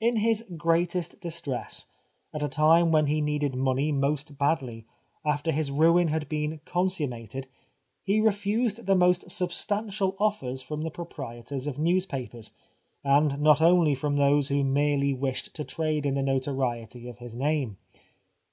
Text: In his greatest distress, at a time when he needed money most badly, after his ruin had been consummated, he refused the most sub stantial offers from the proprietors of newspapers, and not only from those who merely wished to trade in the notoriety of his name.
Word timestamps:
In 0.00 0.16
his 0.16 0.44
greatest 0.56 1.20
distress, 1.20 1.86
at 2.34 2.42
a 2.42 2.48
time 2.48 2.90
when 2.90 3.06
he 3.06 3.20
needed 3.20 3.54
money 3.54 3.92
most 3.92 4.36
badly, 4.36 4.86
after 5.24 5.52
his 5.52 5.70
ruin 5.70 6.08
had 6.08 6.28
been 6.28 6.58
consummated, 6.64 7.46
he 8.02 8.20
refused 8.20 8.86
the 8.86 8.96
most 8.96 9.30
sub 9.30 9.50
stantial 9.50 10.16
offers 10.18 10.62
from 10.62 10.82
the 10.82 10.90
proprietors 10.90 11.68
of 11.68 11.78
newspapers, 11.78 12.50
and 13.04 13.40
not 13.40 13.62
only 13.62 13.94
from 13.94 14.16
those 14.16 14.48
who 14.48 14.64
merely 14.64 15.14
wished 15.14 15.54
to 15.54 15.62
trade 15.62 16.06
in 16.06 16.14
the 16.14 16.22
notoriety 16.24 17.06
of 17.06 17.18
his 17.18 17.36
name. 17.36 17.76